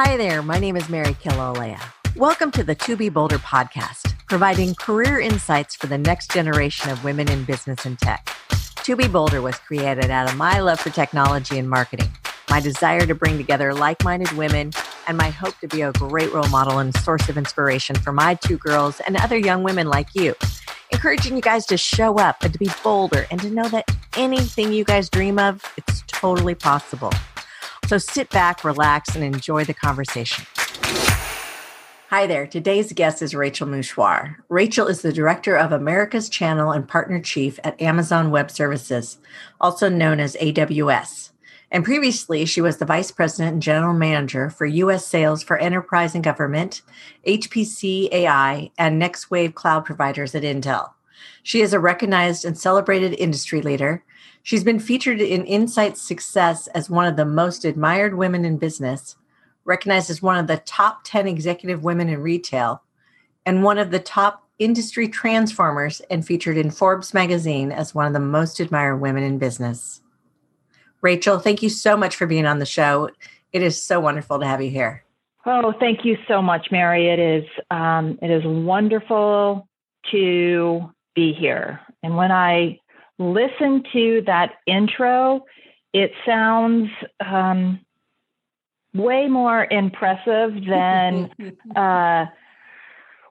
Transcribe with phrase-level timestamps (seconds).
[0.00, 1.80] Hi there, my name is Mary Killelea.
[2.14, 7.02] Welcome to the To Be Bolder podcast, providing career insights for the next generation of
[7.02, 8.30] women in business and tech.
[8.84, 12.12] To Be Bolder was created out of my love for technology and marketing,
[12.48, 14.70] my desire to bring together like minded women,
[15.08, 18.34] and my hope to be a great role model and source of inspiration for my
[18.34, 20.36] two girls and other young women like you.
[20.92, 24.72] Encouraging you guys to show up and to be bolder and to know that anything
[24.72, 27.10] you guys dream of, it's totally possible.
[27.88, 30.44] So sit back, relax, and enjoy the conversation.
[32.10, 32.46] Hi there.
[32.46, 34.36] Today's guest is Rachel Mushahwar.
[34.50, 39.16] Rachel is the director of America's Channel and partner chief at Amazon Web Services,
[39.58, 41.30] also known as AWS.
[41.70, 45.06] And previously, she was the vice president and general manager for U.S.
[45.06, 46.82] sales for enterprise and government,
[47.26, 50.90] HPC AI, and Next Wave cloud providers at Intel.
[51.42, 54.04] She is a recognized and celebrated industry leader.
[54.42, 59.16] She's been featured in Insight success as one of the most admired women in business
[59.64, 62.82] recognized as one of the top 10 executive women in retail
[63.44, 68.14] and one of the top industry transformers and featured in Forbes magazine as one of
[68.14, 70.00] the most admired women in business.
[71.02, 73.10] Rachel, thank you so much for being on the show.
[73.52, 75.04] It is so wonderful to have you here.
[75.46, 77.08] Oh, thank you so much, Mary.
[77.08, 79.68] It is um, it is wonderful
[80.10, 81.80] to be here.
[82.02, 82.80] And when I
[83.18, 85.44] listen to that intro,
[85.92, 86.88] it sounds
[87.24, 87.80] um,
[88.94, 91.30] way more impressive than
[91.76, 92.26] uh,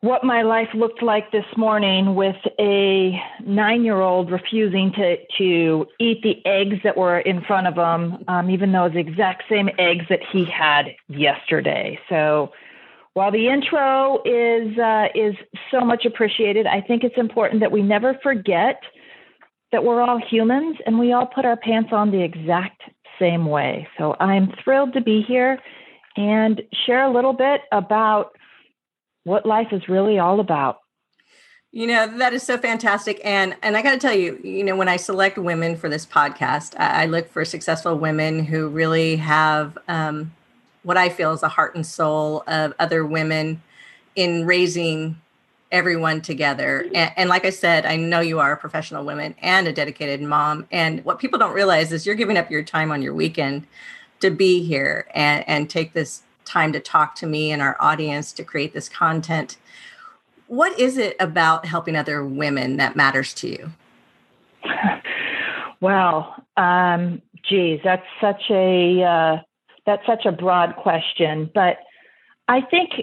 [0.02, 5.88] what my life looked like this morning with a nine year old refusing to, to
[6.00, 10.06] eat the eggs that were in front of him, um, even the exact same eggs
[10.10, 12.00] that he had yesterday.
[12.10, 12.52] So
[13.14, 15.36] while the intro is, uh, is
[15.72, 18.82] so much appreciated, I think it's important that we never forget
[19.72, 22.82] that we're all humans and we all put our pants on the exact
[23.20, 23.88] same way.
[23.98, 25.60] So I'm thrilled to be here
[26.16, 28.32] and share a little bit about
[29.24, 30.80] what life is really all about.
[31.72, 33.20] You know, that is so fantastic.
[33.24, 36.74] And and I gotta tell you, you know, when I select women for this podcast,
[36.80, 40.34] I, I look for successful women who really have um,
[40.84, 43.62] what I feel is the heart and soul of other women
[44.16, 45.22] in raising
[45.72, 46.86] everyone together.
[46.94, 50.22] And, and, like I said, I know you are a professional woman and a dedicated
[50.22, 50.68] mom.
[50.72, 53.68] And what people don't realize is you're giving up your time on your weekend
[54.22, 58.32] to be here and, and take this time to talk to me and our audience
[58.34, 59.58] to create this content.
[60.48, 63.72] What is it about helping other women that matters to you?
[65.80, 69.38] Well, um, geez, that's such a uh,
[69.86, 71.78] that's such a broad question, but
[72.48, 72.94] I think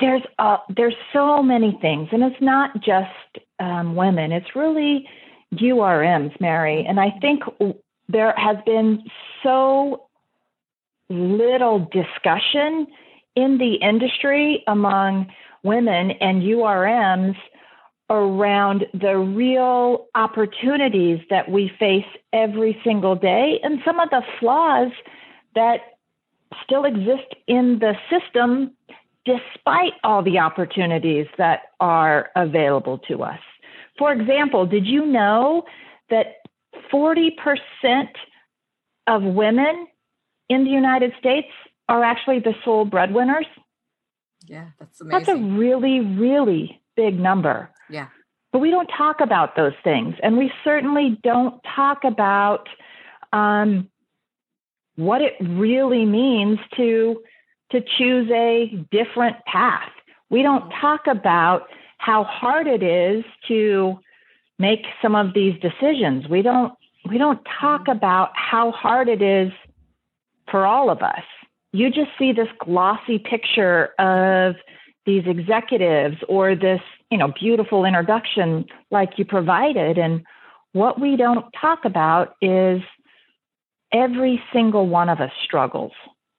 [0.00, 4.32] there's uh, there's so many things, and it's not just um, women.
[4.32, 5.08] It's really
[5.54, 6.84] URMs, Mary.
[6.86, 7.42] And I think
[8.08, 9.02] there has been
[9.42, 10.06] so
[11.08, 12.86] little discussion
[13.34, 15.26] in the industry among
[15.62, 17.36] women and URMs
[18.10, 24.92] around the real opportunities that we face every single day and some of the flaws
[25.54, 25.80] that
[26.62, 28.72] still exist in the system
[29.24, 33.40] despite all the opportunities that are available to us.
[33.98, 35.64] For example, did you know
[36.10, 36.36] that
[36.92, 37.32] 40%
[39.06, 39.86] of women
[40.48, 41.48] in the United States
[41.88, 43.46] are actually the sole breadwinners?
[44.46, 45.18] Yeah, that's amazing.
[45.18, 47.70] That's a really, really big number.
[47.88, 48.08] Yeah.
[48.52, 50.14] But we don't talk about those things.
[50.22, 52.68] And we certainly don't talk about
[53.32, 53.88] um,
[54.96, 57.20] what it really means to
[57.74, 59.90] to choose a different path.
[60.30, 60.80] We don't mm-hmm.
[60.80, 61.62] talk about
[61.98, 63.98] how hard it is to
[64.58, 66.28] make some of these decisions.
[66.28, 66.72] We don't
[67.08, 67.96] we don't talk mm-hmm.
[67.96, 69.52] about how hard it is
[70.50, 71.24] for all of us.
[71.72, 74.54] You just see this glossy picture of
[75.06, 76.80] these executives or this,
[77.10, 80.24] you know, beautiful introduction like you provided and
[80.72, 82.80] what we don't talk about is
[83.92, 85.92] every single one of us struggles.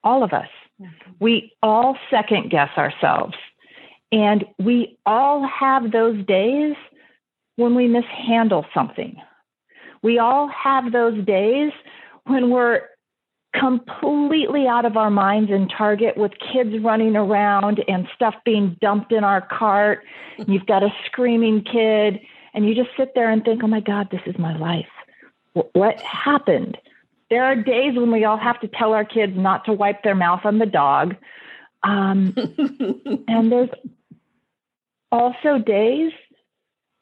[0.04, 0.48] All of us.
[1.20, 3.34] We all second guess ourselves.
[4.12, 6.74] And we all have those days
[7.56, 9.16] when we mishandle something.
[10.02, 11.72] We all have those days
[12.24, 12.82] when we're
[13.58, 19.12] completely out of our minds in Target with kids running around and stuff being dumped
[19.12, 20.04] in our cart.
[20.46, 22.20] You've got a screaming kid,
[22.54, 24.86] and you just sit there and think, oh my God, this is my life.
[25.72, 26.76] What happened?
[27.30, 30.14] There are days when we all have to tell our kids not to wipe their
[30.14, 31.16] mouth on the dog.
[31.82, 32.34] Um,
[33.28, 33.70] and there's
[35.10, 36.12] also days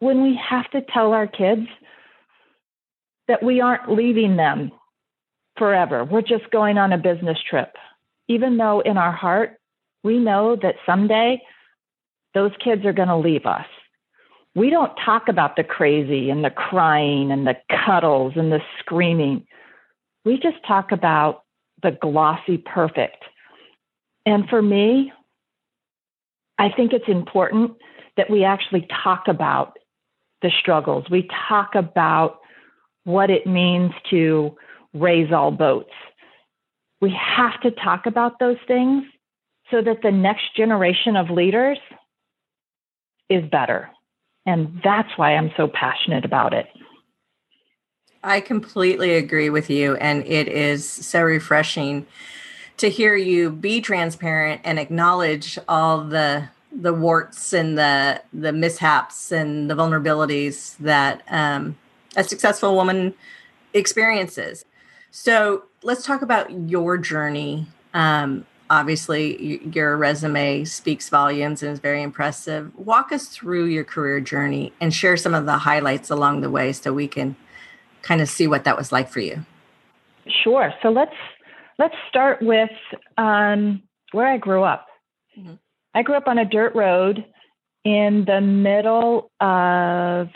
[0.00, 1.67] when we have to tell our kids
[3.29, 4.73] that we aren't leaving them
[5.56, 6.05] forever.
[6.05, 7.75] We're just going on a business trip.
[8.29, 9.59] even though in our heart,
[10.03, 11.43] we know that someday
[12.35, 13.67] those kids are going to leave us.
[14.55, 19.47] We don't talk about the crazy and the crying and the cuddles and the screaming.
[20.25, 21.43] We just talk about
[21.82, 23.23] the glossy perfect.
[24.26, 25.12] And for me,
[26.59, 27.73] I think it's important
[28.17, 29.76] that we actually talk about
[30.41, 31.05] the struggles.
[31.11, 32.38] We talk about
[33.05, 34.56] what it means to
[34.94, 35.93] raise all boats.
[37.00, 39.05] We have to talk about those things
[39.71, 41.79] so that the next generation of leaders
[43.29, 43.91] is better.
[44.47, 46.67] And that's why I'm so passionate about it.
[48.25, 49.97] I completely agree with you.
[49.97, 52.06] And it is so refreshing
[52.79, 59.31] to hear you be transparent and acknowledge all the the warts and the the mishaps
[59.31, 61.76] and the vulnerabilities that um,
[62.17, 63.15] a successful woman
[63.75, 64.65] experiences.
[65.12, 67.69] So let's talk about your journey.
[67.93, 72.76] Um, obviously, your resume speaks volumes and is very impressive.
[72.76, 76.73] Walk us through your career journey and share some of the highlights along the way
[76.73, 77.37] so we can
[78.05, 79.45] kind of see what that was like for you.
[80.43, 80.73] Sure.
[80.83, 81.15] So let's
[81.79, 82.71] let's start with
[83.19, 84.87] um, where I grew up.
[85.39, 85.55] Mm-hmm.
[85.95, 87.25] I grew up on a dirt road
[87.85, 90.29] in the middle of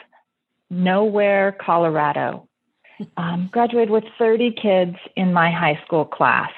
[0.70, 2.44] nowhere, Colorado.
[3.16, 6.50] Um, graduated with 30 kids in my high school class.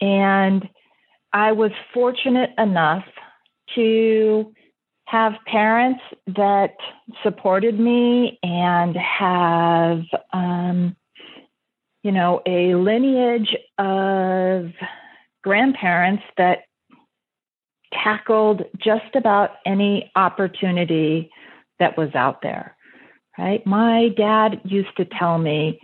[0.00, 0.68] And
[1.32, 3.02] I was fortunate enough
[3.74, 4.52] to
[5.10, 6.76] have parents that
[7.24, 10.02] supported me and have,
[10.32, 10.94] um,
[12.04, 14.70] you know, a lineage of
[15.42, 16.60] grandparents that
[17.92, 21.30] tackled just about any opportunity
[21.80, 22.76] that was out there,
[23.36, 23.66] right?
[23.66, 25.80] My dad used to tell me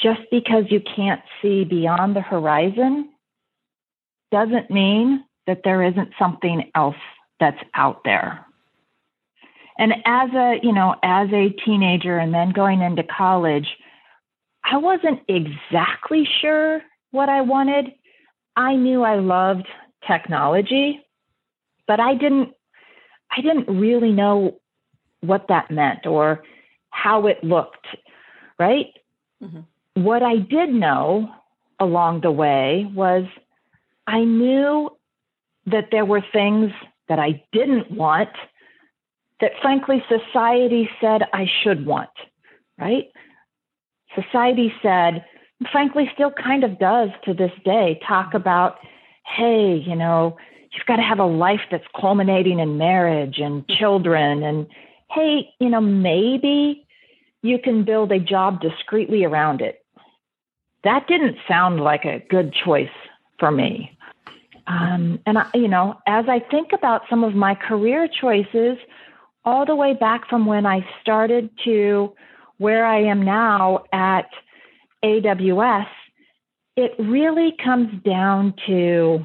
[0.00, 3.10] just because you can't see beyond the horizon
[4.30, 6.96] doesn't mean that there isn't something else
[7.38, 8.44] that's out there.
[9.78, 13.66] And as a, you know, as a teenager and then going into college,
[14.62, 17.92] I wasn't exactly sure what I wanted.
[18.56, 19.66] I knew I loved
[20.06, 21.00] technology,
[21.86, 22.50] but I didn't
[23.32, 24.60] I didn't really know
[25.20, 26.42] what that meant or
[26.90, 27.86] how it looked,
[28.58, 28.86] right?
[29.42, 30.02] Mm-hmm.
[30.02, 31.28] What I did know
[31.78, 33.24] along the way was
[34.06, 34.90] I knew
[35.66, 36.72] that there were things
[37.08, 38.30] that I didn't want
[39.40, 42.10] that frankly society said I should want,
[42.78, 43.06] right?
[44.14, 45.24] Society said,
[45.72, 48.76] frankly, still kind of does to this day, talk about
[49.36, 50.36] hey, you know,
[50.72, 54.42] you've got to have a life that's culminating in marriage and children.
[54.42, 54.66] And
[55.10, 56.86] hey, you know, maybe
[57.42, 59.84] you can build a job discreetly around it.
[60.84, 62.88] That didn't sound like a good choice
[63.38, 63.96] for me.
[64.66, 68.78] Um, and, I, you know, as I think about some of my career choices,
[69.44, 72.14] all the way back from when I started to
[72.58, 74.28] where I am now at
[75.04, 75.86] AWS,
[76.76, 79.24] it really comes down to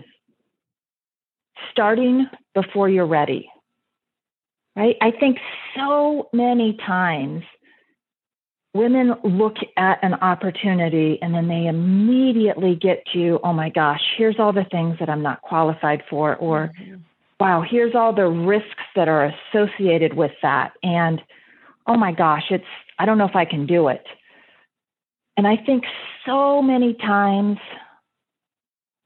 [1.72, 3.50] starting before you're ready.
[4.76, 4.96] Right?
[5.02, 5.38] I think
[5.76, 7.44] so many times
[8.76, 14.36] women look at an opportunity and then they immediately get to, oh my gosh, here's
[14.38, 16.96] all the things that I'm not qualified for, or mm-hmm.
[17.40, 20.74] wow, here's all the risks that are associated with that.
[20.84, 21.22] And
[21.88, 22.66] oh my gosh, it's,
[23.00, 24.06] I don't know if I can do it.
[25.38, 25.86] And I think
[26.26, 27.58] so many times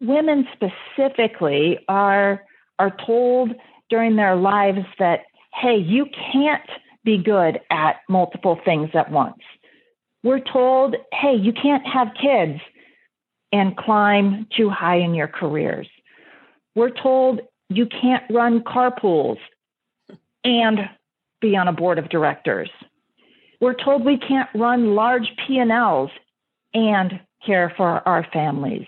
[0.02, 2.44] women specifically are
[2.78, 3.52] are told
[3.90, 5.22] during their lives that
[5.54, 6.70] hey, you can't
[7.04, 9.42] be good at multiple things at once.
[10.24, 12.60] We're told, hey, you can't have kids
[13.52, 15.88] and climb too high in your careers.
[16.76, 19.38] We're told you can't run carpools
[20.44, 20.90] and
[21.42, 22.70] be on a board of directors.
[23.62, 26.12] We're told we can't run large P&Ls
[26.74, 28.88] and care for our families.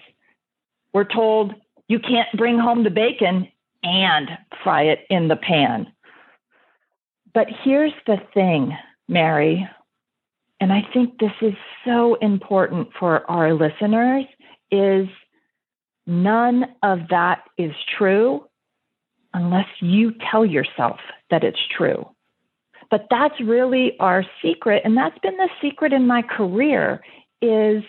[0.94, 1.54] We're told
[1.88, 3.48] you can't bring home the bacon
[3.84, 4.30] and
[4.64, 5.92] fry it in the pan.
[7.34, 9.68] But here's the thing, Mary,
[10.62, 14.26] and I think this is so important for our listeners
[14.72, 15.08] is
[16.06, 18.46] none of that is true
[19.34, 21.00] unless you tell yourself
[21.32, 22.08] that it's true.
[22.92, 24.84] But that's really our secret.
[24.86, 27.02] And that's been the secret in my career
[27.42, 27.82] is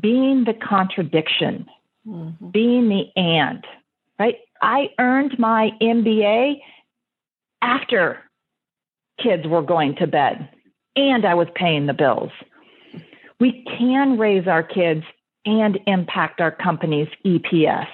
[0.00, 1.66] being the contradiction,
[2.04, 2.50] mm-hmm.
[2.50, 3.64] being the and,
[4.18, 4.38] right?
[4.60, 6.54] I earned my MBA
[7.60, 8.18] after
[9.22, 10.48] kids were going to bed
[10.96, 12.30] and I was paying the bills.
[13.40, 15.04] We can raise our kids
[15.44, 17.88] and impact our company's EPS.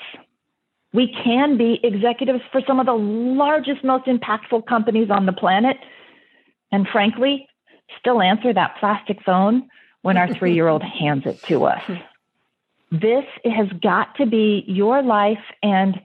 [0.93, 5.77] We can be executives for some of the largest, most impactful companies on the planet.
[6.73, 7.47] And frankly,
[7.99, 9.69] still answer that plastic phone
[10.03, 11.83] when our three year old hands it to us.
[12.91, 16.01] This has got to be your life and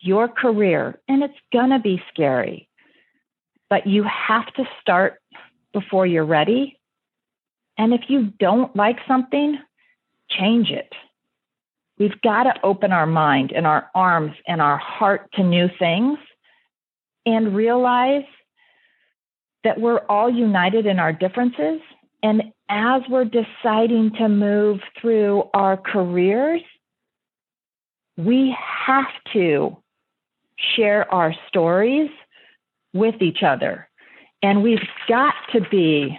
[0.00, 2.68] your career, and it's going to be scary.
[3.70, 5.20] But you have to start
[5.74, 6.78] before you're ready.
[7.76, 9.58] And if you don't like something,
[10.30, 10.90] change it.
[11.98, 16.18] We've got to open our mind and our arms and our heart to new things
[17.26, 18.24] and realize
[19.64, 21.80] that we're all united in our differences.
[22.22, 26.62] And as we're deciding to move through our careers,
[28.16, 29.76] we have to
[30.76, 32.10] share our stories
[32.92, 33.88] with each other.
[34.44, 36.18] And we've got to be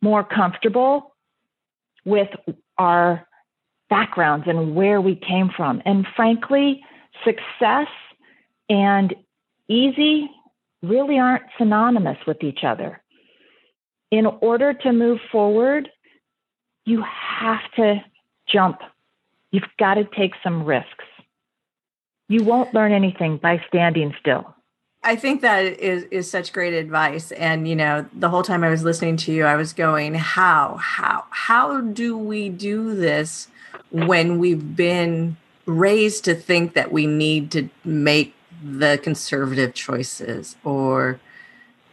[0.00, 1.14] more comfortable
[2.04, 2.28] with
[2.76, 3.24] our
[3.88, 5.80] backgrounds and where we came from.
[5.84, 6.82] And frankly,
[7.24, 7.86] success
[8.68, 9.14] and
[9.68, 10.28] easy
[10.82, 13.00] really aren't synonymous with each other.
[14.10, 15.88] In order to move forward,
[16.84, 18.02] you have to
[18.48, 18.80] jump.
[19.52, 21.04] You've got to take some risks.
[22.28, 24.52] You won't learn anything by standing still.
[25.04, 28.68] I think that is is such great advice and you know the whole time I
[28.68, 33.48] was listening to you I was going how how how do we do this
[33.90, 41.20] when we've been raised to think that we need to make the conservative choices or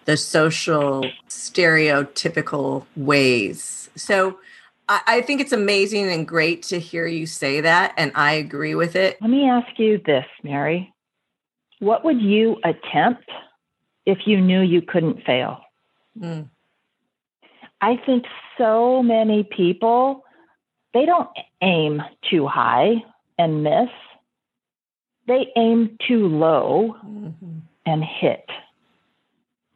[0.05, 3.89] the social stereotypical ways.
[3.95, 4.39] So
[4.87, 8.75] I, I, think it's amazing and great to hear you say that, and I agree
[8.75, 9.21] with it.
[9.21, 10.93] Let me ask you this, Mary.
[11.79, 13.29] What would you attempt
[14.05, 15.61] if you knew you couldn't fail?
[16.19, 16.49] Mm.
[17.81, 18.25] I think
[18.57, 20.23] so many people
[20.93, 21.29] they don't
[21.61, 22.95] aim too high
[23.37, 23.89] and miss
[25.29, 27.59] they aim too low mm-hmm.
[27.85, 28.45] and hit.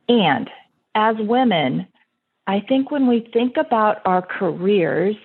[0.10, 0.50] And
[0.96, 1.88] as women,
[2.48, 5.16] I think when we think about our careers,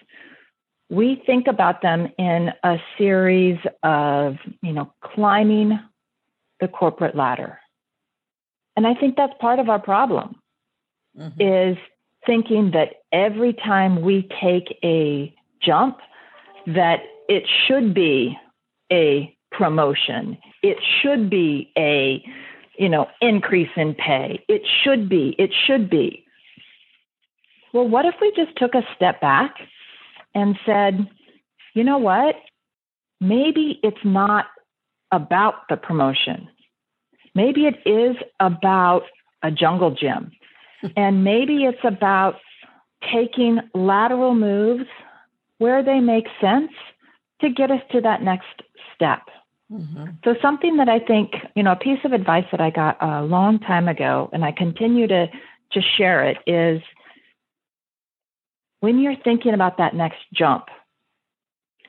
[0.90, 5.80] we think about them in a series of, you know, climbing
[6.60, 7.58] the corporate ladder.
[8.76, 10.36] And I think that's part of our problem
[11.18, 11.40] mm-hmm.
[11.40, 11.76] is
[12.26, 15.98] thinking that every time we take a jump
[16.66, 18.36] that it should be
[18.92, 20.38] a promotion.
[20.62, 22.22] It should be a,
[22.78, 24.44] you know, increase in pay.
[24.48, 26.24] It should be, it should be.
[27.72, 29.54] Well, what if we just took a step back
[30.34, 31.08] and said,
[31.74, 32.36] you know what?
[33.20, 34.46] Maybe it's not
[35.12, 36.48] about the promotion.
[37.34, 39.02] Maybe it is about
[39.42, 40.32] a jungle gym.
[40.96, 42.36] and maybe it's about
[43.12, 44.88] taking lateral moves
[45.58, 46.70] where they make sense
[47.40, 48.62] to get us to that next
[48.94, 49.22] step.
[49.72, 50.06] Mm-hmm.
[50.24, 53.22] So, something that I think, you know, a piece of advice that I got a
[53.22, 56.80] long time ago, and I continue to, to share it, is
[58.80, 60.64] when you're thinking about that next jump,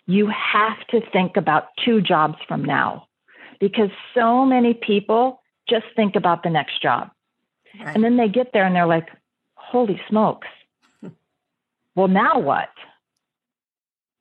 [0.07, 3.07] you have to think about two jobs from now
[3.59, 7.11] because so many people just think about the next job.
[7.79, 7.95] Right.
[7.95, 9.09] And then they get there and they're like,
[9.55, 10.47] holy smokes.
[11.95, 12.69] well, now what?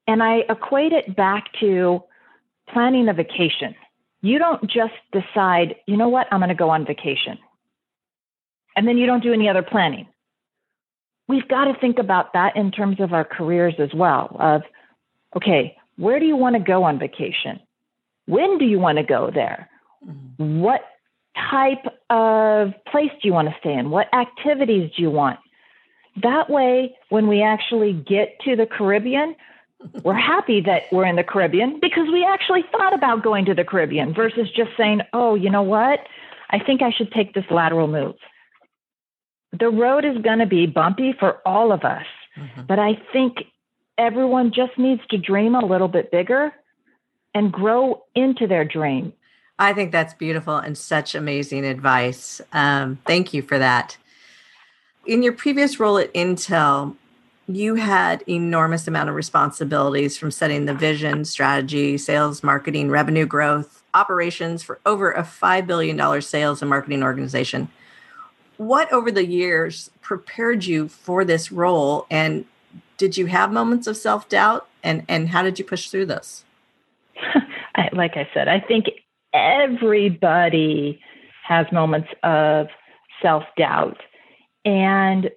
[0.07, 2.03] And I equate it back to
[2.73, 3.75] planning a vacation.
[4.21, 7.39] You don't just decide, you know what, I'm going to go on vacation.
[8.77, 10.07] And then you don't do any other planning.
[11.29, 14.63] We've got to think about that in terms of our careers as well of
[15.37, 17.61] okay, where do you want to go on vacation?
[18.29, 19.71] When do you want to go there?
[20.07, 20.61] Mm-hmm.
[20.61, 20.83] What
[21.51, 23.89] type of place do you want to stay in?
[23.89, 25.39] What activities do you want?
[26.23, 29.35] That way, when we actually get to the Caribbean,
[30.05, 33.65] we're happy that we're in the Caribbean because we actually thought about going to the
[33.65, 36.01] Caribbean versus just saying, oh, you know what?
[36.51, 38.17] I think I should take this lateral move.
[39.59, 42.05] The road is going to be bumpy for all of us,
[42.39, 42.67] mm-hmm.
[42.67, 43.39] but I think
[43.97, 46.53] everyone just needs to dream a little bit bigger
[47.35, 49.13] and grow into their dream.
[49.59, 52.41] I think that's beautiful and such amazing advice.
[52.53, 53.97] Um, thank you for that.
[55.05, 56.97] In your previous role at Intel,
[57.49, 63.83] you had enormous amount of responsibilities from setting the vision strategy sales marketing revenue growth
[63.95, 67.69] operations for over a $5 billion sales and marketing organization
[68.59, 72.45] what over the years prepared you for this role and
[72.99, 76.45] did you have moments of self-doubt and and how did you push through this
[77.93, 78.87] like i said i think
[79.33, 81.01] everybody
[81.47, 82.67] has moments of
[83.23, 83.99] self-doubt
[84.65, 85.31] and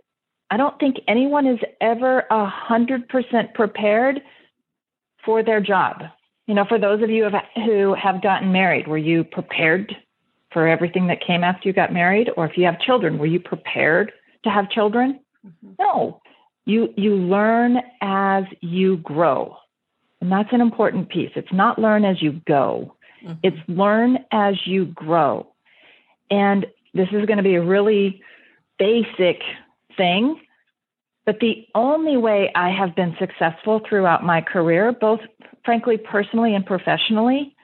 [0.52, 4.22] I don't think anyone is ever a hundred percent prepared
[5.24, 6.04] for their job.
[6.46, 9.96] You know, for those of you who have gotten married, were you prepared
[10.52, 12.30] for everything that came after you got married?
[12.36, 14.12] Or if you have children, were you prepared
[14.44, 15.22] to have children?
[15.46, 15.74] Mm-hmm.
[15.80, 16.22] No.
[16.66, 19.56] You you learn as you grow.
[20.22, 21.32] And that's an important piece.
[21.36, 22.96] It's not learn as you go.
[23.24, 23.34] Mm-hmm.
[23.44, 25.48] It's learn as you grow.
[26.30, 28.22] And this is going to be a really
[28.78, 29.42] basic
[29.98, 30.40] thing,
[31.26, 35.20] but the only way I have been successful throughout my career, both
[35.64, 37.56] frankly personally and professionally,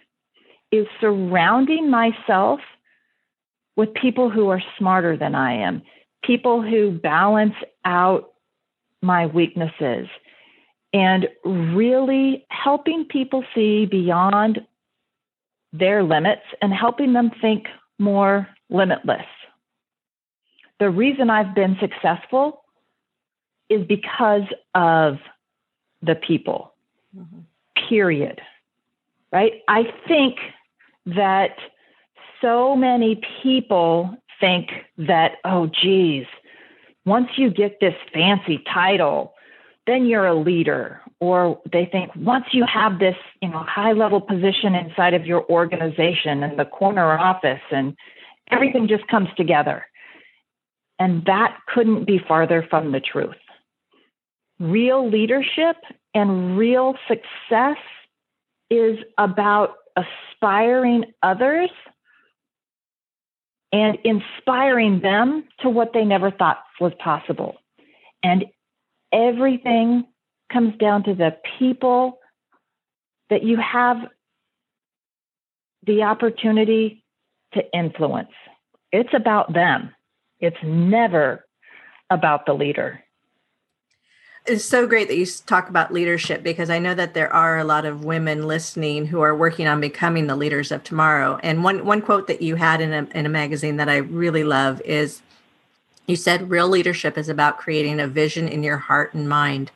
[0.72, 2.60] is surrounding myself
[3.76, 5.82] with people who are smarter than I am,
[6.24, 8.32] people who balance out
[9.02, 10.08] my weaknesses,
[10.94, 14.66] and really helping people see beyond
[15.74, 17.68] their limits and helping them think
[18.00, 19.26] more limitless.
[20.80, 22.64] The reason I've been successful
[23.70, 24.44] is because
[24.76, 25.18] of
[26.02, 26.74] the people,
[27.18, 27.40] mm-hmm.
[27.90, 28.42] period.
[29.32, 29.62] Right?
[29.68, 30.38] I think
[31.06, 31.58] that
[32.42, 36.26] so many people think that, oh, geez,
[37.06, 39.34] once you get this fancy title,
[39.88, 41.02] then you're a leader.
[41.20, 45.50] Or they think once you have this, you know, high level position inside of your
[45.50, 47.96] organization and the corner office and
[48.52, 49.88] everything just comes together.
[51.00, 53.36] And that couldn't be farther from the truth.
[54.60, 55.78] Real leadership
[56.14, 57.78] and real success
[58.70, 61.70] is about aspiring others
[63.72, 67.56] and inspiring them to what they never thought was possible.
[68.24, 68.46] And
[69.12, 70.06] everything
[70.52, 72.20] comes down to the people
[73.30, 73.98] that you have
[75.86, 77.04] the opportunity
[77.54, 78.32] to influence.
[78.92, 79.94] It's about them,
[80.40, 81.46] it's never
[82.10, 83.04] about the leader
[84.48, 87.64] it's so great that you talk about leadership because I know that there are a
[87.64, 91.40] lot of women listening who are working on becoming the leaders of tomorrow.
[91.44, 94.44] And one one quote that you had in a in a magazine that I really
[94.44, 95.22] love is
[96.08, 99.72] you said real leadership is about creating a vision in your heart and mind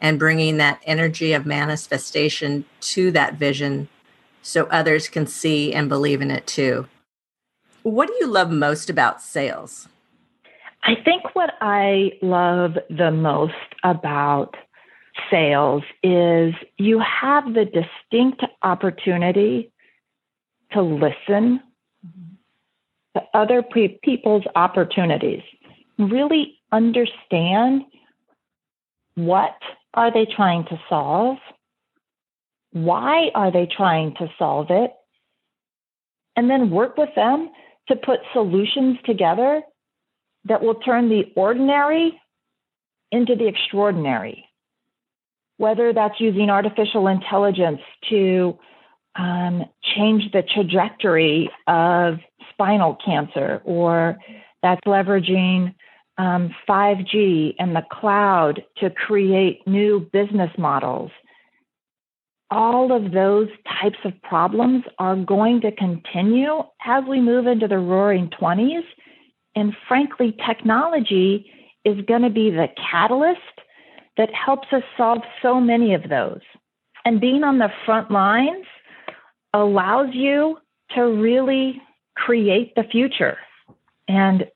[0.00, 3.88] and bringing that energy of manifestation to that vision
[4.42, 6.86] so others can see and believe in it too.
[7.82, 9.88] What do you love most about sales?
[10.82, 14.54] I think what I love the most about
[15.30, 19.72] sales is you have the distinct opportunity
[20.72, 21.60] to listen
[22.04, 22.34] mm-hmm.
[23.16, 25.42] to other pe- people's opportunities,
[25.98, 27.82] really understand
[29.14, 29.56] what
[29.92, 31.38] are they trying to solve,
[32.72, 34.90] why are they trying to solve it,
[36.36, 37.50] and then work with them
[37.88, 39.62] to put solutions together
[40.46, 42.20] that will turn the ordinary
[43.12, 44.44] into the extraordinary.
[45.56, 47.80] Whether that's using artificial intelligence
[48.10, 48.58] to
[49.16, 49.64] um,
[49.96, 52.18] change the trajectory of
[52.50, 54.16] spinal cancer, or
[54.64, 55.72] that's leveraging
[56.18, 61.12] um, 5G and the cloud to create new business models.
[62.50, 63.48] All of those
[63.80, 68.82] types of problems are going to continue as we move into the roaring 20s
[69.56, 71.50] and frankly, technology
[71.84, 73.40] is going to be the catalyst
[74.16, 76.40] that helps us solve so many of those.
[77.04, 78.66] And being on the front lines
[79.52, 80.58] allows you
[80.94, 81.80] to really
[82.16, 83.36] create the future.
[84.08, 84.46] And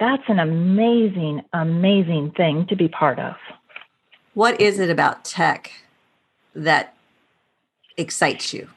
[0.00, 3.34] that's an amazing, amazing thing to be part of.
[4.34, 5.72] What is it about tech
[6.54, 6.94] that
[7.96, 8.68] excites you?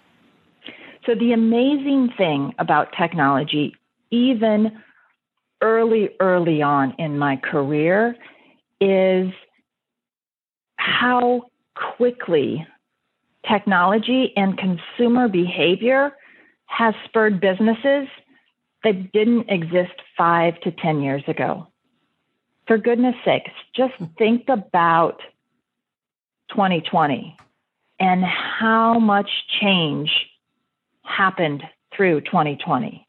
[1.05, 3.75] So, the amazing thing about technology,
[4.11, 4.81] even
[5.61, 8.15] early, early on in my career
[8.79, 9.31] is
[10.77, 11.43] how
[11.75, 12.65] quickly
[13.47, 16.11] technology and consumer behavior
[16.65, 18.07] has spurred businesses
[18.83, 21.67] that didn't exist five to 10 years ago.
[22.67, 25.19] For goodness sakes, just think about
[26.49, 27.35] 2020
[27.99, 29.29] and how much
[29.61, 30.09] change
[31.03, 31.63] happened
[31.95, 33.05] through 2020.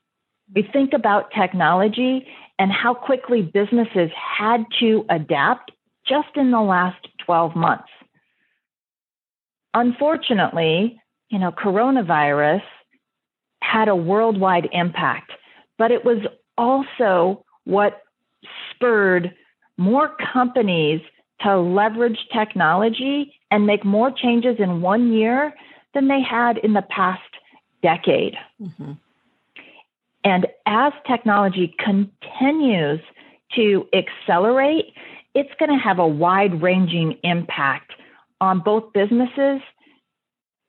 [0.54, 2.26] We think about technology
[2.58, 5.70] and how quickly businesses had to adapt
[6.06, 7.88] just in the last 12 months.
[9.74, 12.62] Unfortunately, you know, coronavirus
[13.62, 15.32] had a worldwide impact,
[15.82, 16.18] but it was
[16.56, 18.02] also what
[18.70, 19.34] spurred
[19.78, 21.00] more companies
[21.40, 25.52] to leverage technology and make more changes in one year
[25.92, 27.20] than they had in the past
[27.82, 28.36] decade.
[28.60, 28.92] Mm-hmm.
[30.22, 33.00] And as technology continues
[33.56, 34.94] to accelerate,
[35.34, 37.90] it's going to have a wide ranging impact
[38.40, 39.60] on both businesses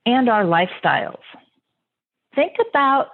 [0.08, 1.22] and our lifestyles.
[2.34, 3.10] Think about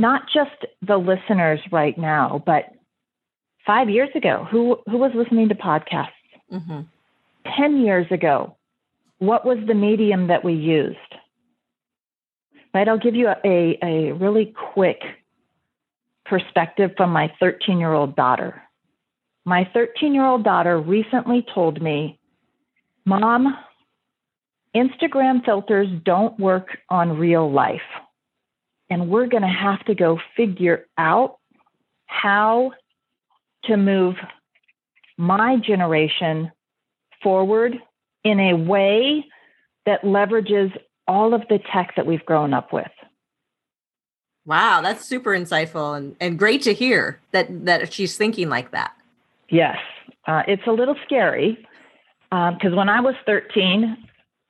[0.00, 2.64] not just the listeners right now, but
[3.66, 6.08] five years ago, who, who was listening to podcasts?
[6.52, 6.80] Mm-hmm.
[7.56, 8.56] 10 years ago,
[9.18, 10.98] what was the medium that we used?
[12.72, 15.00] Right, I'll give you a, a, a really quick
[16.24, 18.62] perspective from my 13 year old daughter.
[19.44, 22.18] My 13 year old daughter recently told me,
[23.04, 23.56] Mom,
[24.74, 27.80] Instagram filters don't work on real life.
[28.90, 31.38] And we're going to have to go figure out
[32.06, 32.72] how
[33.64, 34.16] to move
[35.16, 36.50] my generation
[37.22, 37.76] forward
[38.24, 39.24] in a way
[39.86, 40.72] that leverages
[41.06, 42.90] all of the tech that we've grown up with.
[44.46, 48.92] Wow, that's super insightful and, and great to hear that that she's thinking like that.
[49.50, 49.76] Yes,
[50.26, 51.58] uh, it's a little scary
[52.30, 53.96] because um, when I was 13,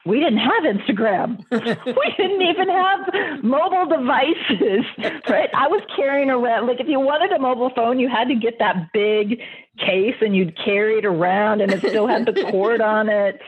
[0.07, 1.39] we didn't have Instagram.
[1.51, 4.85] we didn't even have mobile devices,
[5.29, 5.51] right?
[5.55, 8.59] I was carrying around, like, if you wanted a mobile phone, you had to get
[8.61, 9.41] that big
[9.79, 13.41] case and you'd carry it around and it still had the cord on it.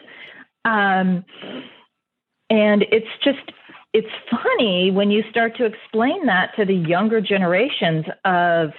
[0.64, 1.24] Um,
[2.50, 3.50] and it's just,
[3.94, 8.70] it's funny when you start to explain that to the younger generations of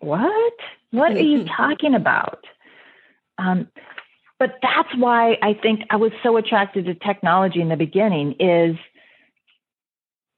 [0.00, 0.52] what?
[0.90, 2.44] What are you talking about?
[3.38, 3.68] Um,
[4.42, 8.74] but that's why I think I was so attracted to technology in the beginning is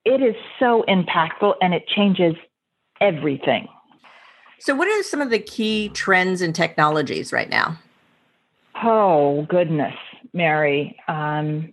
[0.04, 2.34] it is so impactful and it changes
[3.00, 3.66] everything.
[4.58, 7.78] So what are some of the key trends in technologies right now?
[8.82, 9.94] Oh goodness,
[10.34, 10.98] Mary.
[11.08, 11.72] Um,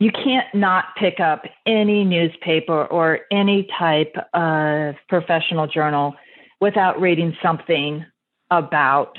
[0.00, 6.16] you can't not pick up any newspaper or any type of professional journal
[6.60, 8.04] without reading something
[8.50, 9.16] about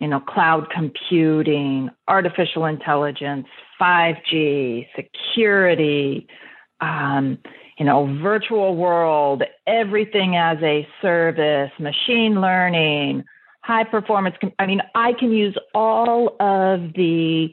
[0.00, 3.46] you know, cloud computing, artificial intelligence,
[3.80, 6.26] 5G, security,
[6.80, 7.38] um,
[7.78, 13.24] you know, virtual world, everything as a service, machine learning,
[13.62, 14.36] high performance.
[14.58, 17.48] I mean, I can use all of the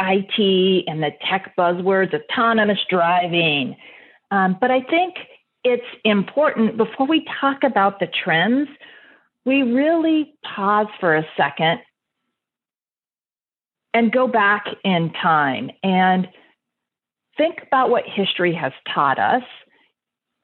[0.00, 3.76] IT and the tech buzzwords, autonomous driving.
[4.30, 5.14] Um, but I think
[5.64, 8.68] it's important before we talk about the trends
[9.44, 11.80] we really pause for a second
[13.94, 16.28] and go back in time and
[17.36, 19.42] think about what history has taught us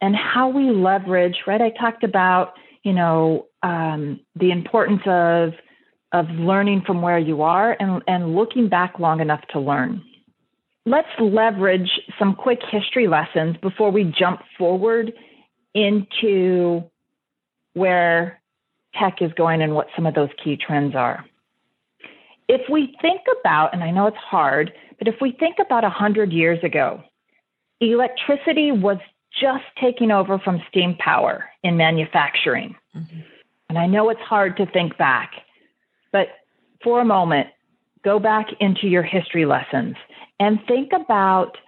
[0.01, 5.53] and how we leverage right i talked about you know um, the importance of
[6.13, 10.03] of learning from where you are and, and looking back long enough to learn.
[10.87, 15.13] Let's leverage some quick history lessons before we jump forward
[15.75, 16.83] into
[17.75, 18.41] where
[18.95, 21.25] tech is going and what some of those key trends are.
[22.49, 26.33] If we think about, and I know it's hard, but if we think about 100
[26.33, 27.03] years ago,
[27.81, 28.99] electricity was
[29.41, 32.75] just taking over from steam power in manufacturing.
[32.97, 33.21] Mm-hmm.
[33.69, 35.33] And I know it's hard to think back,
[36.11, 36.29] but
[36.83, 37.49] for a moment,
[38.03, 39.97] go back into your history lessons
[40.41, 41.59] and think about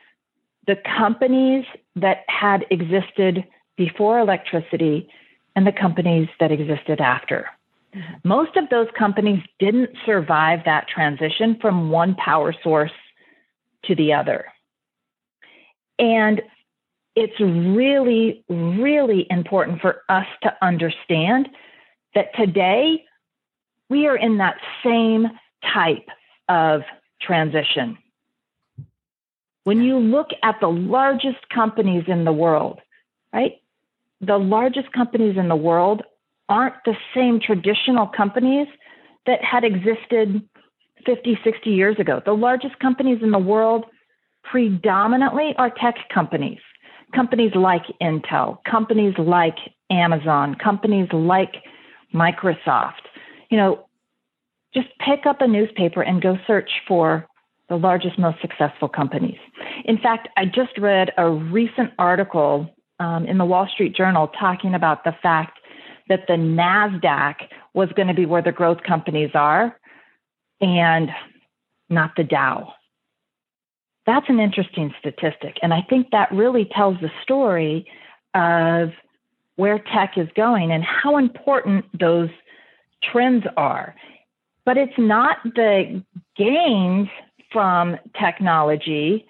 [0.67, 1.65] the companies
[1.97, 3.45] that had existed
[3.77, 5.09] before electricity
[5.57, 7.47] and the companies that existed after.
[7.95, 8.29] Mm-hmm.
[8.29, 12.93] Most of those companies didn't survive that transition from one power source
[13.85, 14.47] to the other.
[15.99, 16.43] And
[17.17, 21.49] it's really, really important for us to understand
[22.15, 23.05] that today
[23.89, 25.27] we are in that same
[25.75, 26.07] type
[26.49, 26.83] of
[27.21, 27.99] transition.
[29.65, 32.81] When you look at the largest companies in the world,
[33.33, 33.61] right?
[34.21, 36.03] The largest companies in the world
[36.49, 38.67] aren't the same traditional companies
[39.27, 40.43] that had existed
[41.07, 42.21] 50, 60 years ago.
[42.25, 43.85] The largest companies in the world
[44.45, 46.59] predominantly are tech companies,
[47.15, 49.57] companies like Intel, companies like
[49.91, 51.55] Amazon, companies like
[52.15, 53.07] Microsoft.
[53.51, 53.87] You know,
[54.75, 57.27] just pick up a newspaper and go search for
[57.69, 59.39] the largest, most successful companies.
[59.85, 62.69] In fact, I just read a recent article
[63.01, 65.59] um, in the Wall Street Journal talking about the fact
[66.09, 67.35] that the NASDAQ
[67.75, 69.77] was going to be where the growth companies are
[70.61, 71.11] and
[71.89, 72.75] not the Dow.
[74.07, 75.57] That's an interesting statistic.
[75.63, 77.87] And I think that really tells the story
[78.35, 78.91] of
[79.57, 82.31] where tech is going and how important those
[83.03, 83.95] trends are.
[84.65, 86.05] But it's not the
[86.37, 87.09] gains
[87.53, 89.27] from technology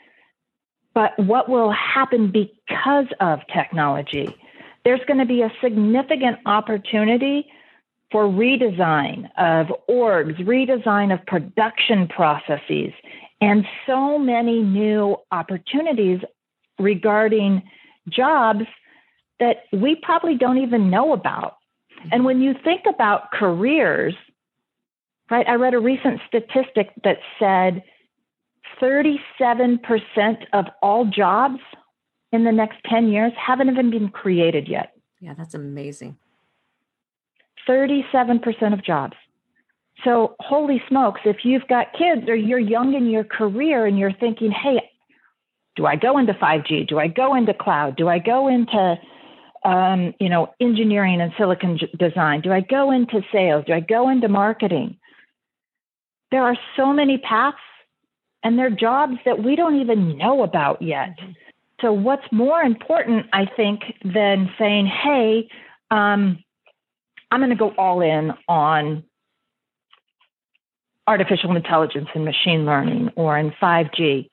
[0.94, 4.34] but what will happen because of technology?
[4.84, 7.46] There's going to be a significant opportunity
[8.10, 12.92] for redesign of orgs, redesign of production processes,
[13.40, 16.20] and so many new opportunities
[16.78, 17.62] regarding
[18.08, 18.64] jobs
[19.38, 21.56] that we probably don't even know about.
[22.10, 24.14] And when you think about careers,
[25.30, 27.82] right, I read a recent statistic that said
[28.80, 29.78] 37%
[30.52, 31.60] of all jobs
[32.32, 34.92] in the next 10 years haven't even been created yet.
[35.20, 36.16] Yeah, that's amazing.
[37.68, 39.14] 37% of jobs.
[40.04, 44.14] So, holy smokes, if you've got kids or you're young in your career and you're
[44.14, 44.80] thinking, hey,
[45.76, 46.88] do I go into 5G?
[46.88, 47.96] Do I go into cloud?
[47.96, 48.96] Do I go into
[49.64, 52.40] um, you know, engineering and silicon design?
[52.40, 53.64] Do I go into sales?
[53.66, 54.96] Do I go into marketing?
[56.30, 57.58] There are so many paths
[58.42, 61.16] and they're jobs that we don't even know about yet.
[61.80, 65.48] So, what's more important, I think, than saying, hey,
[65.90, 66.42] um,
[67.30, 69.04] I'm going to go all in on
[71.06, 74.30] artificial intelligence and machine learning or in 5G.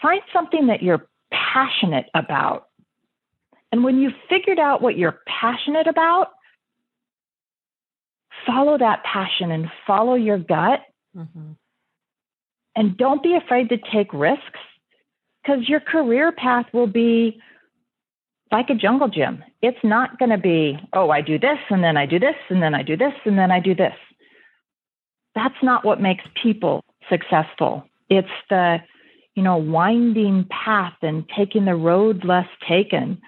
[0.00, 2.66] Find something that you're passionate about.
[3.70, 6.28] And when you've figured out what you're passionate about,
[8.46, 10.80] follow that passion and follow your gut.
[11.16, 11.52] Mm-hmm.
[12.74, 14.60] And don't be afraid to take risks
[15.42, 17.40] because your career path will be
[18.50, 19.42] like a jungle gym.
[19.62, 22.62] It's not going to be, oh, I do this and then I do this and
[22.62, 23.94] then I do this and then I do this.
[25.34, 27.84] That's not what makes people successful.
[28.10, 28.78] It's the,
[29.34, 33.20] you know, winding path and taking the road less taken.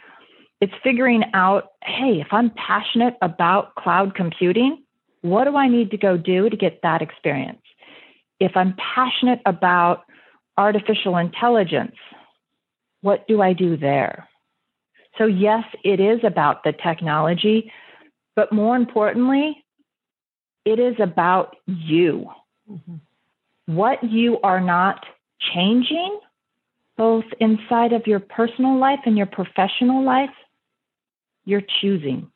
[0.61, 4.83] It's figuring out, hey, if I'm passionate about cloud computing,
[5.23, 7.64] what do I need to go do to get that experience?
[8.41, 10.05] If I'm passionate about
[10.57, 11.97] artificial intelligence,
[13.01, 14.29] what do I do there?
[15.19, 17.71] So, yes, it is about the technology,
[18.35, 19.65] but more importantly,
[20.65, 22.29] it is about you.
[22.71, 22.97] Mm-hmm.
[23.67, 25.05] What you are not
[25.55, 26.19] changing,
[26.97, 30.31] both inside of your personal life and your professional life,
[31.45, 32.31] you're choosing.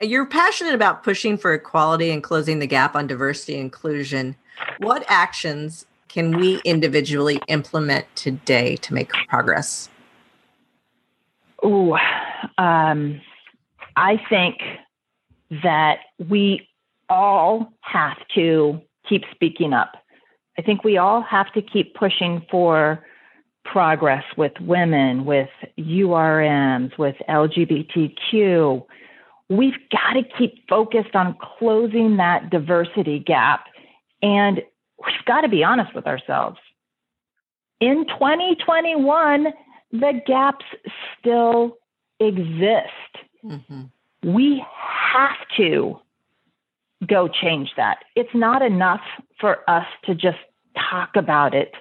[0.00, 4.36] You're passionate about pushing for equality and closing the gap on diversity and inclusion.
[4.78, 9.88] What actions can we individually implement today to make progress?
[11.62, 11.96] Oh,
[12.58, 13.20] um,
[13.96, 14.56] I think
[15.62, 16.68] that we
[17.08, 19.92] all have to keep speaking up.
[20.58, 23.04] I think we all have to keep pushing for
[23.64, 28.84] progress with women, with URMs, with LGBTQ.
[29.48, 33.66] We've got to keep focused on closing that diversity gap.
[34.22, 34.62] And
[35.04, 36.58] we've got to be honest with ourselves.
[37.80, 39.48] In 2021,
[39.90, 40.64] the gaps
[41.18, 41.76] still
[42.20, 42.88] exist.
[43.44, 43.82] Mm-hmm.
[44.22, 44.64] We
[45.12, 45.98] have to
[47.06, 47.98] go change that.
[48.14, 49.00] It's not enough
[49.40, 50.38] for us to just
[50.90, 51.72] talk about it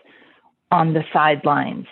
[0.72, 1.86] on the sidelines.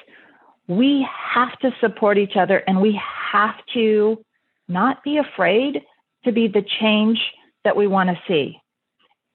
[0.67, 2.99] We have to support each other and we
[3.31, 4.23] have to
[4.67, 5.81] not be afraid
[6.23, 7.19] to be the change
[7.63, 8.59] that we want to see.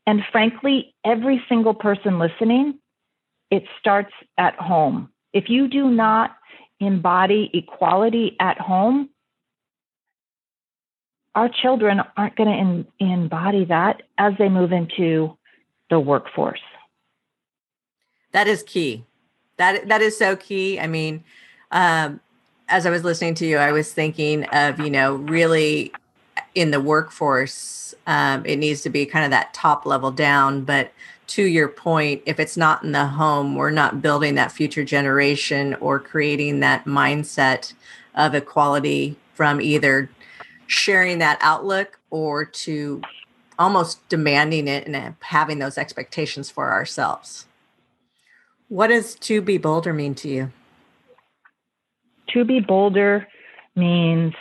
[0.07, 2.79] And frankly, every single person listening,
[3.51, 5.11] it starts at home.
[5.33, 6.37] If you do not
[6.81, 9.11] embody equality at home,
[11.35, 15.37] our children aren't going to embody that as they move into
[15.91, 16.61] the workforce.
[18.33, 19.05] That is key.
[19.57, 20.81] That that is so key.
[20.81, 21.23] I mean,
[21.71, 22.21] um,
[22.69, 25.93] as I was listening to you, I was thinking of you know really
[26.55, 30.93] in the workforce, um, it needs to be kind of that top level down, but
[31.27, 35.75] to your point, if it's not in the home, we're not building that future generation
[35.81, 37.73] or creating that mindset
[38.15, 40.11] of equality from either
[40.67, 43.01] sharing that outlook or to
[43.59, 47.47] almost demanding it and having those expectations for ourselves.
[48.69, 50.53] What does to be bolder mean to you?
[52.29, 53.27] To be bolder
[53.77, 54.35] means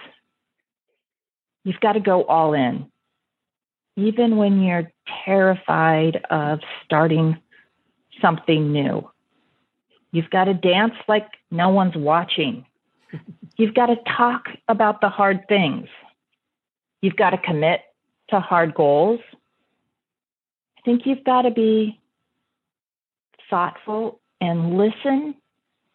[1.64, 2.92] you've got to go all in
[3.96, 4.92] even when you're
[5.26, 7.38] terrified of starting
[8.22, 9.10] something new.
[10.12, 12.66] You've got to dance like no one's watching.
[13.58, 15.88] You've got to talk about the hard things.
[17.02, 17.82] You've got to commit
[18.30, 19.20] to hard goals.
[20.78, 22.00] I think you've got to be
[23.50, 25.36] thoughtful and listen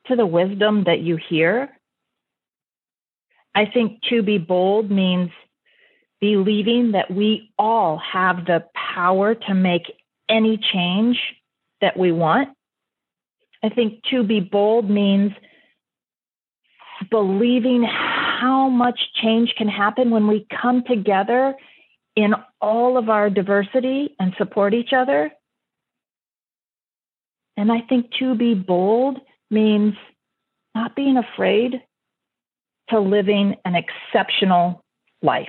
[0.06, 1.70] to the wisdom that you hear.
[3.54, 5.30] I think to be bold means
[6.20, 9.92] believing that we all have the power to make
[10.28, 11.18] any change
[11.80, 12.48] that we want.
[13.62, 15.32] I think to be bold means
[17.10, 21.54] believing how much change can happen when we come together
[22.16, 25.30] in all of our diversity and support each other.
[27.56, 29.18] And I think to be bold
[29.50, 29.94] means
[30.74, 31.80] not being afraid
[32.90, 34.84] to living an exceptional
[35.22, 35.48] life.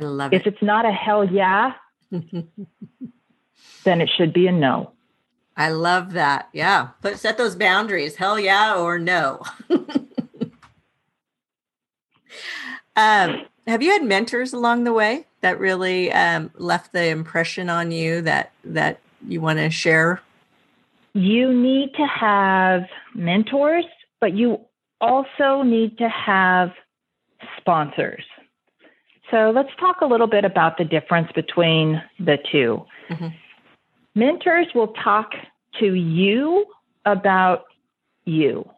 [0.00, 0.46] I love if it.
[0.46, 1.72] If it's not a hell yeah,
[2.10, 4.92] then it should be a no.
[5.56, 6.48] I love that.
[6.52, 6.88] Yeah.
[7.02, 8.16] But set those boundaries.
[8.16, 9.42] Hell yeah or no.
[12.96, 17.90] um, have you had mentors along the way that really um, left the impression on
[17.90, 20.22] you that that you want to share?
[21.12, 22.82] You need to have
[23.14, 23.84] mentors,
[24.20, 24.60] but you
[25.00, 26.70] also need to have
[27.58, 28.24] sponsors.
[29.30, 33.26] So let's talk a little bit about the difference between the 2 mm-hmm.
[34.16, 35.30] Mentors will talk
[35.78, 36.66] to you
[37.04, 37.64] about
[38.24, 38.68] you,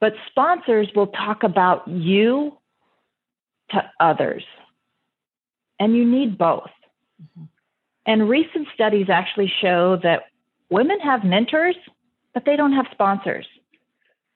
[0.00, 2.56] but sponsors will talk about you
[3.70, 4.44] to others.
[5.78, 6.70] And you need both.
[7.22, 7.44] Mm-hmm.
[8.06, 10.22] And recent studies actually show that
[10.70, 11.76] women have mentors,
[12.32, 13.46] but they don't have sponsors.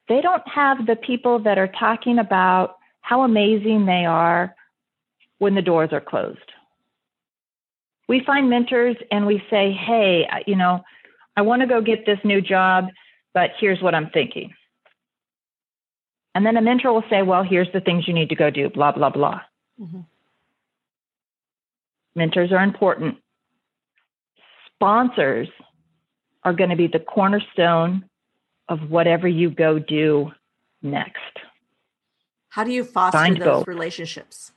[0.09, 4.55] They don't have the people that are talking about how amazing they are
[5.39, 6.53] when the doors are closed.
[8.09, 10.85] We find mentors and we say, hey, you know,
[11.37, 12.87] I want to go get this new job,
[13.35, 14.55] but here's what I'm thinking.
[16.35, 18.69] And then a mentor will say, well, here's the things you need to go do,
[18.69, 19.41] blah, blah, blah.
[19.81, 20.01] Mm-hmm.
[22.15, 23.17] Mentors are important.
[24.75, 25.49] Sponsors
[26.45, 28.05] are going to be the cornerstone
[28.69, 30.31] of whatever you go do
[30.83, 31.21] next.
[32.49, 34.53] How do you foster Find those relationships?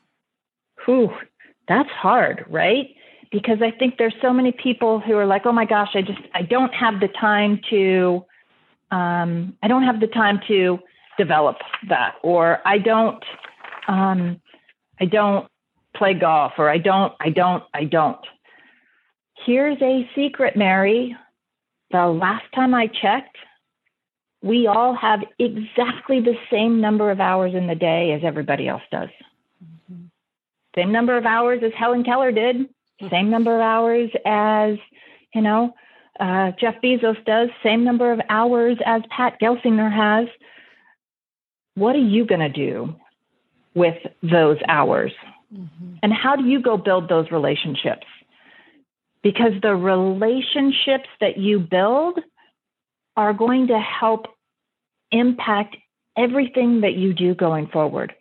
[0.89, 1.11] Whew,
[1.67, 2.87] that's hard, right?
[3.31, 6.17] Because I think there's so many people who are like, oh my gosh, I just
[6.33, 8.25] I don't have the time to
[8.89, 10.79] um, I don't have the time to
[11.19, 11.57] develop
[11.89, 13.23] that, or I don't
[13.87, 14.41] um,
[14.99, 15.47] I don't
[15.95, 18.25] play golf, or I don't I don't I don't.
[19.45, 21.15] Here's a secret, Mary.
[21.91, 23.37] The last time I checked,
[24.41, 28.83] we all have exactly the same number of hours in the day as everybody else
[28.91, 29.09] does.
[30.75, 32.69] Same number of hours as Helen Keller did,
[33.09, 34.77] same number of hours as,
[35.33, 35.73] you know,
[36.19, 40.27] uh, Jeff Bezos does, same number of hours as Pat Gelsinger has.
[41.75, 42.93] What are you going to do
[43.73, 45.13] with those hours?
[45.53, 45.93] Mm-hmm.
[46.03, 48.05] And how do you go build those relationships?
[49.23, 52.19] Because the relationships that you build
[53.15, 54.27] are going to help
[55.11, 55.77] impact
[56.17, 58.13] everything that you do going forward.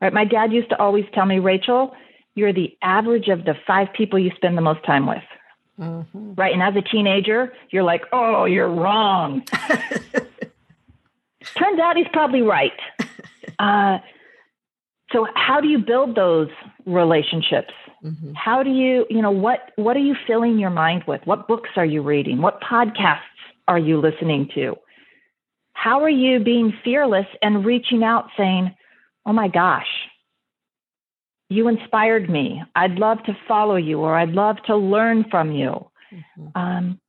[0.00, 0.12] Right?
[0.12, 1.94] My dad used to always tell me, Rachel,
[2.34, 5.22] you're the average of the five people you spend the most time with.
[5.80, 6.34] Mm-hmm.
[6.34, 6.52] Right.
[6.52, 9.42] And as a teenager, you're like, oh, you're wrong.
[11.56, 12.72] Turns out he's probably right.
[13.58, 13.96] Uh,
[15.12, 16.50] so how do you build those
[16.84, 17.72] relationships?
[18.04, 18.32] Mm-hmm.
[18.34, 21.22] How do you, you know, what what are you filling your mind with?
[21.24, 22.42] What books are you reading?
[22.42, 23.20] What podcasts
[23.66, 24.76] are you listening to?
[25.72, 28.74] How are you being fearless and reaching out saying,
[29.26, 29.88] "Oh my gosh,
[31.50, 32.62] you inspired me.
[32.74, 36.46] I'd love to follow you or I'd love to learn from you." Mm-hmm.
[36.54, 37.00] Um,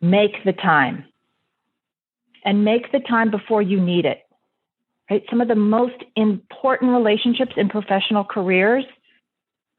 [0.00, 1.04] make the time
[2.44, 4.18] and make the time before you need it.
[5.10, 5.22] Right?
[5.30, 8.84] Some of the most important relationships in professional careers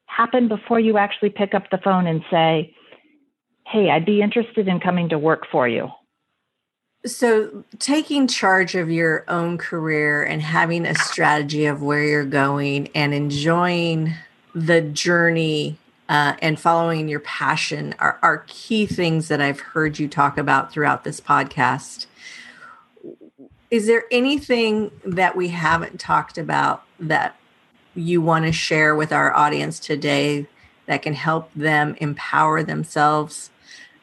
[0.05, 2.73] happen before you actually pick up the phone and say,
[3.65, 5.89] Hey, I'd be interested in coming to work for you.
[7.05, 12.87] So, taking charge of your own career and having a strategy of where you're going
[12.95, 14.13] and enjoying
[14.55, 20.07] the journey uh, and following your passion are, are key things that I've heard you
[20.07, 22.05] talk about throughout this podcast.
[23.69, 27.35] Is there anything that we haven't talked about that
[27.95, 30.47] you want to share with our audience today
[30.85, 33.49] that can help them empower themselves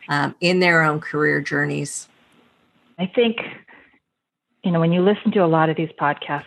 [0.09, 2.09] um, in their own career journeys?
[3.01, 3.39] I think,
[4.63, 6.45] you know, when you listen to a lot of these podcasts,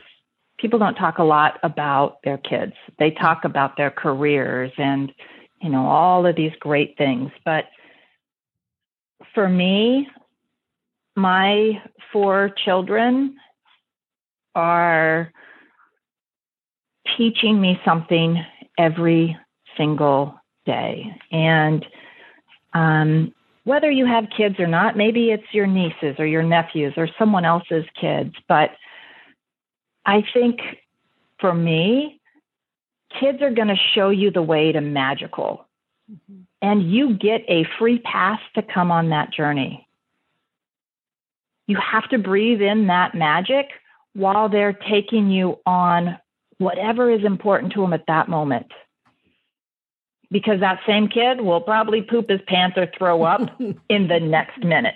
[0.60, 2.74] people don't talk a lot about their kids.
[3.00, 5.12] They talk about their careers and,
[5.64, 7.32] you know, all of these great things.
[7.44, 7.66] But
[9.34, 10.08] for me,
[11.16, 11.82] my
[12.12, 13.36] four children
[14.54, 15.32] are
[17.18, 18.46] teaching me something
[18.78, 19.36] every
[19.76, 21.20] single day.
[21.32, 21.84] And
[22.74, 23.34] um,
[23.64, 27.46] whether you have kids or not, maybe it's your nieces or your nephews or someone
[27.46, 28.72] else's kids, but
[30.06, 30.60] I think
[31.40, 32.20] for me,
[33.20, 35.66] kids are going to show you the way to magical.
[36.12, 36.42] Mm-hmm.
[36.62, 39.88] And you get a free pass to come on that journey
[41.68, 43.70] you have to breathe in that magic
[44.14, 46.18] while they're taking you on
[46.58, 48.68] whatever is important to them at that moment.
[50.34, 54.62] Because that same kid will probably poop his pants or throw up in the next
[54.64, 54.96] minute.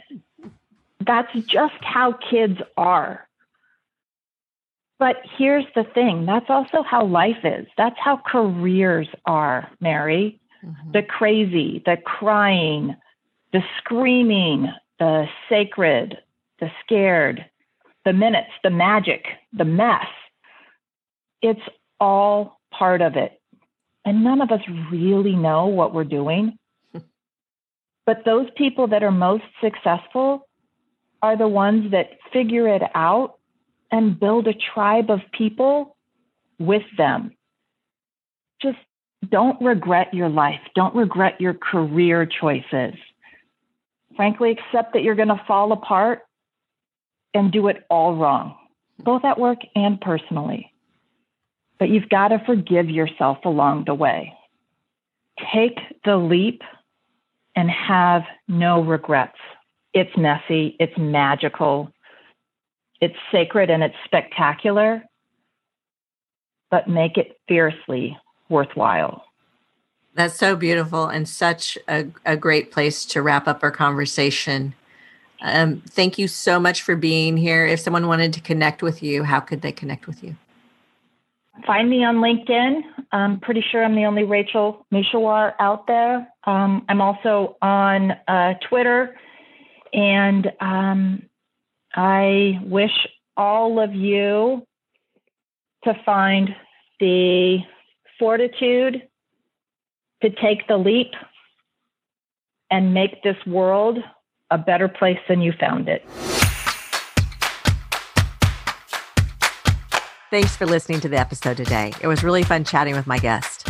[0.99, 3.27] That's just how kids are.
[4.99, 7.67] But here's the thing that's also how life is.
[7.77, 10.39] That's how careers are, Mary.
[10.65, 10.91] Mm-hmm.
[10.91, 12.95] The crazy, the crying,
[13.53, 16.17] the screaming, the sacred,
[16.59, 17.45] the scared,
[18.05, 20.07] the minutes, the magic, the mess.
[21.43, 21.61] It's
[21.99, 23.36] all part of it.
[24.07, 26.57] And none of us really know what we're doing.
[28.05, 30.47] but those people that are most successful
[31.21, 33.33] are the ones that figure it out
[33.91, 35.97] and build a tribe of people
[36.57, 37.35] with them.
[38.61, 38.77] Just
[39.29, 40.61] don't regret your life.
[40.73, 42.93] Don't regret your career choices.
[44.15, 46.21] Frankly, accept that you're going to fall apart
[47.33, 48.55] and do it all wrong,
[48.99, 50.71] both at work and personally.
[51.79, 54.33] But you've got to forgive yourself along the way.
[55.53, 56.61] Take the leap
[57.55, 59.37] and have no regrets.
[59.93, 61.91] It's messy, it's magical,
[63.01, 65.03] it's sacred and it's spectacular,
[66.69, 68.17] but make it fiercely
[68.49, 69.23] worthwhile.
[70.13, 74.73] That's so beautiful and such a, a great place to wrap up our conversation.
[75.41, 77.65] Um, thank you so much for being here.
[77.65, 80.35] If someone wanted to connect with you, how could they connect with you?
[81.65, 82.81] Find me on LinkedIn.
[83.11, 86.27] I'm pretty sure I'm the only Rachel Mushahwar out there.
[86.45, 89.15] Um, I'm also on uh, Twitter,
[89.93, 91.23] and um,
[91.95, 92.91] I wish
[93.35, 94.65] all of you
[95.83, 96.49] to find
[96.99, 97.59] the
[98.19, 99.07] fortitude
[100.21, 101.11] to take the leap
[102.69, 103.99] and make this world
[104.49, 106.03] a better place than you found it.
[110.29, 111.93] Thanks for listening to the episode today.
[112.01, 113.69] It was really fun chatting with my guest.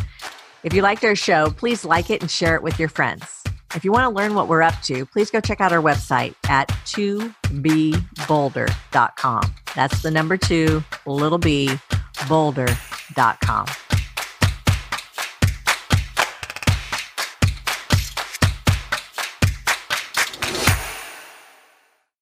[0.64, 3.44] If you liked our show, please like it and share it with your friends.
[3.76, 6.34] If you want to learn what we're up to, please go check out our website
[6.50, 9.56] at 2bbolder.com.
[9.76, 11.78] That's the number two, little b,
[12.28, 13.68] bolder.com.